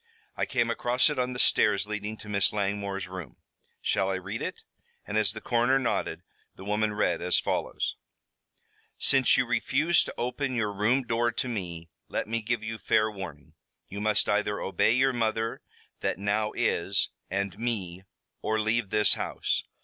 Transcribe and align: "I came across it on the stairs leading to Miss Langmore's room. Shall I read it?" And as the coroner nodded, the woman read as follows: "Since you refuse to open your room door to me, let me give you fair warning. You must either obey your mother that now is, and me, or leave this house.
"I 0.35 0.47
came 0.47 0.71
across 0.71 1.11
it 1.11 1.19
on 1.19 1.33
the 1.33 1.37
stairs 1.39 1.85
leading 1.85 2.17
to 2.17 2.27
Miss 2.27 2.51
Langmore's 2.51 3.07
room. 3.07 3.37
Shall 3.83 4.09
I 4.09 4.15
read 4.15 4.41
it?" 4.41 4.63
And 5.05 5.15
as 5.15 5.31
the 5.33 5.41
coroner 5.41 5.77
nodded, 5.77 6.23
the 6.55 6.65
woman 6.65 6.93
read 6.95 7.21
as 7.21 7.39
follows: 7.39 7.97
"Since 8.97 9.37
you 9.37 9.45
refuse 9.45 10.03
to 10.05 10.13
open 10.17 10.55
your 10.55 10.73
room 10.73 11.03
door 11.03 11.31
to 11.33 11.47
me, 11.47 11.91
let 12.07 12.27
me 12.27 12.41
give 12.41 12.63
you 12.63 12.79
fair 12.79 13.11
warning. 13.11 13.53
You 13.89 14.01
must 14.01 14.27
either 14.27 14.59
obey 14.59 14.93
your 14.95 15.13
mother 15.13 15.61
that 15.99 16.17
now 16.17 16.51
is, 16.53 17.09
and 17.29 17.59
me, 17.59 18.01
or 18.41 18.59
leave 18.59 18.89
this 18.89 19.13
house. 19.13 19.65